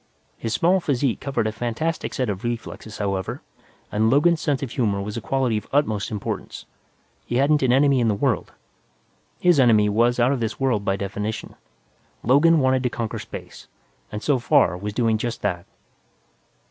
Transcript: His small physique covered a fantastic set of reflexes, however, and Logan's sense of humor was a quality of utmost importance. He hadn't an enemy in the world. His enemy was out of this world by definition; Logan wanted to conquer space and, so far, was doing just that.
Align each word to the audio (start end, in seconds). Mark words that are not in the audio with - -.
His 0.35 0.51
small 0.55 0.79
physique 0.79 1.19
covered 1.19 1.45
a 1.45 1.51
fantastic 1.51 2.15
set 2.15 2.27
of 2.27 2.43
reflexes, 2.43 2.97
however, 2.97 3.43
and 3.91 4.09
Logan's 4.09 4.41
sense 4.41 4.63
of 4.63 4.71
humor 4.71 4.99
was 4.99 5.15
a 5.15 5.21
quality 5.21 5.57
of 5.59 5.67
utmost 5.71 6.09
importance. 6.09 6.65
He 7.27 7.35
hadn't 7.35 7.61
an 7.61 7.71
enemy 7.71 7.99
in 7.99 8.07
the 8.07 8.15
world. 8.15 8.51
His 9.39 9.59
enemy 9.59 9.89
was 9.89 10.19
out 10.19 10.31
of 10.31 10.39
this 10.39 10.59
world 10.59 10.83
by 10.83 10.95
definition; 10.95 11.53
Logan 12.23 12.61
wanted 12.61 12.81
to 12.81 12.89
conquer 12.89 13.19
space 13.19 13.67
and, 14.11 14.23
so 14.23 14.39
far, 14.39 14.75
was 14.75 14.93
doing 14.93 15.19
just 15.19 15.43
that. 15.43 15.67